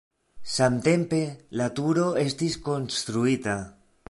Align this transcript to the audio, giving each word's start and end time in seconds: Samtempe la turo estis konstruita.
Samtempe 0.53 1.19
la 1.61 1.69
turo 1.81 2.09
estis 2.25 2.59
konstruita. 2.71 3.61